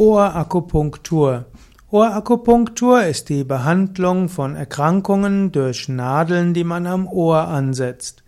Ohrakupunktur. 0.00 1.44
Ohrakupunktur 1.90 3.04
ist 3.04 3.28
die 3.28 3.44
Behandlung 3.44 4.30
von 4.30 4.56
Erkrankungen 4.56 5.52
durch 5.52 5.90
Nadeln, 5.90 6.54
die 6.54 6.64
man 6.64 6.86
am 6.86 7.06
Ohr 7.06 7.46
ansetzt. 7.48 8.22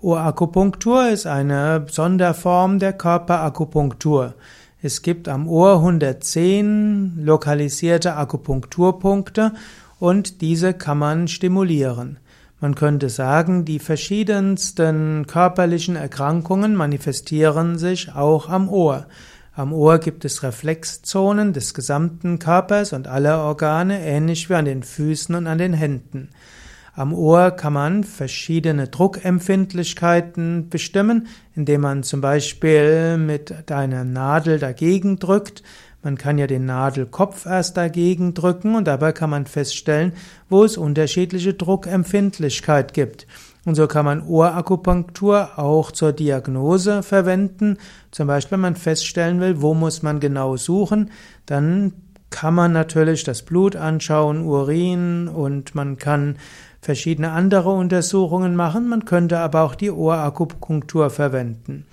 Ohrakupunktur 0.00 1.08
ist 1.08 1.26
eine 1.26 1.84
Sonderform 1.90 2.78
der 2.78 2.92
Körperakupunktur. 2.92 4.34
Es 4.80 5.02
gibt 5.02 5.26
am 5.26 5.48
Ohr 5.48 5.78
110 5.78 7.18
lokalisierte 7.24 8.14
Akupunkturpunkte 8.14 9.54
und 9.98 10.40
diese 10.40 10.72
kann 10.72 10.98
man 10.98 11.26
stimulieren. 11.26 12.20
Man 12.60 12.76
könnte 12.76 13.08
sagen, 13.08 13.64
die 13.64 13.80
verschiedensten 13.80 15.26
körperlichen 15.26 15.96
Erkrankungen 15.96 16.76
manifestieren 16.76 17.76
sich 17.76 18.14
auch 18.14 18.48
am 18.48 18.68
Ohr. 18.68 19.06
Am 19.58 19.72
Ohr 19.72 19.98
gibt 19.98 20.24
es 20.24 20.44
Reflexzonen 20.44 21.52
des 21.52 21.74
gesamten 21.74 22.38
Körpers 22.38 22.92
und 22.92 23.08
aller 23.08 23.42
Organe, 23.42 24.00
ähnlich 24.06 24.48
wie 24.48 24.54
an 24.54 24.66
den 24.66 24.84
Füßen 24.84 25.34
und 25.34 25.48
an 25.48 25.58
den 25.58 25.72
Händen. 25.72 26.28
Am 26.94 27.12
Ohr 27.12 27.50
kann 27.50 27.72
man 27.72 28.04
verschiedene 28.04 28.86
Druckempfindlichkeiten 28.86 30.68
bestimmen, 30.68 31.26
indem 31.56 31.80
man 31.80 32.04
zum 32.04 32.20
Beispiel 32.20 33.18
mit 33.18 33.68
einer 33.72 34.04
Nadel 34.04 34.60
dagegen 34.60 35.18
drückt. 35.18 35.64
Man 36.04 36.16
kann 36.16 36.38
ja 36.38 36.46
den 36.46 36.64
Nadelkopf 36.64 37.44
erst 37.44 37.76
dagegen 37.76 38.34
drücken 38.34 38.76
und 38.76 38.86
dabei 38.86 39.10
kann 39.10 39.30
man 39.30 39.46
feststellen, 39.46 40.12
wo 40.48 40.62
es 40.62 40.76
unterschiedliche 40.76 41.54
Druckempfindlichkeit 41.54 42.94
gibt. 42.94 43.26
Und 43.68 43.74
so 43.74 43.86
kann 43.86 44.06
man 44.06 44.22
Ohrakupunktur 44.22 45.58
auch 45.58 45.92
zur 45.92 46.12
Diagnose 46.12 47.02
verwenden. 47.02 47.76
Zum 48.10 48.26
Beispiel, 48.26 48.52
wenn 48.52 48.60
man 48.60 48.76
feststellen 48.76 49.40
will, 49.40 49.60
wo 49.60 49.74
muss 49.74 50.02
man 50.02 50.20
genau 50.20 50.56
suchen, 50.56 51.10
dann 51.44 51.92
kann 52.30 52.54
man 52.54 52.72
natürlich 52.72 53.24
das 53.24 53.42
Blut 53.42 53.76
anschauen, 53.76 54.46
Urin 54.46 55.28
und 55.28 55.74
man 55.74 55.98
kann 55.98 56.36
verschiedene 56.80 57.32
andere 57.32 57.68
Untersuchungen 57.68 58.56
machen. 58.56 58.88
Man 58.88 59.04
könnte 59.04 59.38
aber 59.38 59.60
auch 59.60 59.74
die 59.74 59.90
Ohrakupunktur 59.90 61.10
verwenden. 61.10 61.84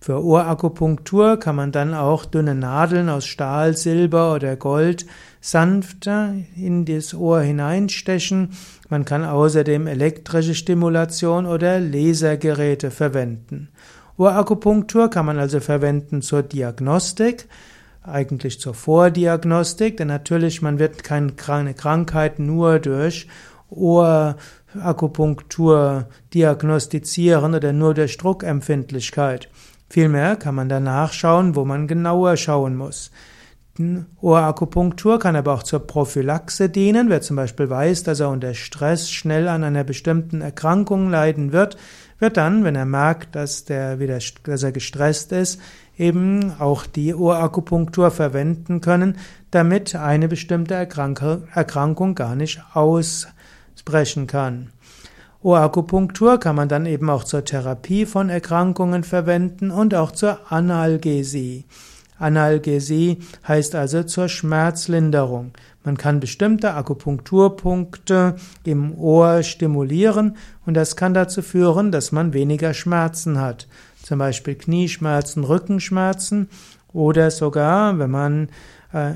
Für 0.00 0.24
Ohrakupunktur 0.24 1.38
kann 1.38 1.56
man 1.56 1.72
dann 1.72 1.92
auch 1.92 2.24
dünne 2.24 2.54
Nadeln 2.54 3.08
aus 3.08 3.26
Stahl, 3.26 3.76
Silber 3.76 4.32
oder 4.32 4.54
Gold 4.54 5.06
sanft 5.40 6.06
in 6.06 6.84
das 6.84 7.14
Ohr 7.14 7.40
hineinstechen. 7.40 8.50
Man 8.88 9.04
kann 9.04 9.24
außerdem 9.24 9.88
elektrische 9.88 10.54
Stimulation 10.54 11.46
oder 11.46 11.80
Lasergeräte 11.80 12.92
verwenden. 12.92 13.70
Ohrakupunktur 14.16 15.10
kann 15.10 15.26
man 15.26 15.38
also 15.38 15.58
verwenden 15.60 16.22
zur 16.22 16.42
Diagnostik, 16.42 17.48
eigentlich 18.02 18.60
zur 18.60 18.74
Vordiagnostik, 18.74 19.96
denn 19.96 20.08
natürlich 20.08 20.60
man 20.62 20.78
wird 20.78 21.02
keine 21.04 21.74
Krankheit 21.74 22.38
nur 22.38 22.78
durch 22.78 23.26
Ohrakupunktur 23.68 26.06
diagnostizieren 26.32 27.54
oder 27.54 27.72
nur 27.72 27.94
durch 27.94 28.16
Druckempfindlichkeit. 28.16 29.48
Vielmehr 29.90 30.36
kann 30.36 30.54
man 30.54 30.68
danach 30.68 31.12
schauen, 31.12 31.56
wo 31.56 31.64
man 31.64 31.88
genauer 31.88 32.36
schauen 32.36 32.76
muss. 32.76 33.10
Ohrakupunktur 34.20 35.18
kann 35.20 35.36
aber 35.36 35.54
auch 35.54 35.62
zur 35.62 35.86
Prophylaxe 35.86 36.68
dienen. 36.68 37.10
Wer 37.10 37.20
zum 37.20 37.36
Beispiel 37.36 37.70
weiß, 37.70 38.02
dass 38.02 38.20
er 38.20 38.28
unter 38.28 38.54
Stress 38.54 39.10
schnell 39.10 39.46
an 39.48 39.62
einer 39.62 39.84
bestimmten 39.84 40.40
Erkrankung 40.40 41.10
leiden 41.10 41.52
wird, 41.52 41.76
wird 42.18 42.36
dann, 42.36 42.64
wenn 42.64 42.74
er 42.74 42.86
merkt, 42.86 43.36
dass, 43.36 43.64
der 43.64 44.00
wieder, 44.00 44.18
dass 44.42 44.62
er 44.64 44.72
gestresst 44.72 45.30
ist, 45.30 45.60
eben 45.96 46.52
auch 46.58 46.86
die 46.86 47.14
Ohrakupunktur 47.14 48.10
verwenden 48.10 48.80
können, 48.80 49.16
damit 49.52 49.94
eine 49.94 50.26
bestimmte 50.26 50.74
Erkrankung 50.74 52.14
gar 52.14 52.34
nicht 52.34 52.60
ausbrechen 52.74 54.26
kann. 54.26 54.72
Ohrakupunktur 55.42 56.40
kann 56.40 56.56
man 56.56 56.68
dann 56.68 56.84
eben 56.86 57.08
auch 57.10 57.22
zur 57.22 57.44
Therapie 57.44 58.06
von 58.06 58.28
Erkrankungen 58.28 59.04
verwenden 59.04 59.70
und 59.70 59.94
auch 59.94 60.10
zur 60.10 60.52
Analgesie. 60.52 61.64
Analgesie 62.18 63.18
heißt 63.46 63.76
also 63.76 64.02
zur 64.02 64.28
Schmerzlinderung. 64.28 65.52
Man 65.84 65.96
kann 65.96 66.18
bestimmte 66.18 66.74
Akupunkturpunkte 66.74 68.34
im 68.64 68.98
Ohr 68.98 69.44
stimulieren 69.44 70.36
und 70.66 70.74
das 70.74 70.96
kann 70.96 71.14
dazu 71.14 71.42
führen, 71.42 71.92
dass 71.92 72.10
man 72.10 72.32
weniger 72.32 72.74
Schmerzen 72.74 73.40
hat. 73.40 73.68
Zum 74.02 74.18
Beispiel 74.18 74.56
Knieschmerzen, 74.56 75.44
Rückenschmerzen 75.44 76.48
oder 76.92 77.30
sogar, 77.30 77.98
wenn 78.00 78.10
man 78.10 78.48
äh, 78.92 79.12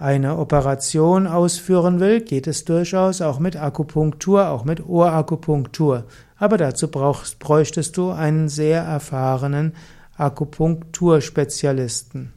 eine 0.00 0.38
Operation 0.38 1.26
ausführen 1.26 2.00
will, 2.00 2.22
geht 2.22 2.46
es 2.46 2.64
durchaus 2.64 3.20
auch 3.20 3.38
mit 3.38 3.56
Akupunktur, 3.56 4.48
auch 4.48 4.64
mit 4.64 4.88
Ohrakupunktur. 4.88 6.04
Aber 6.38 6.56
dazu 6.56 6.88
brauchst, 6.88 7.38
bräuchtest 7.38 7.98
du 7.98 8.10
einen 8.10 8.48
sehr 8.48 8.82
erfahrenen 8.82 9.74
Akupunkturspezialisten. 10.16 12.32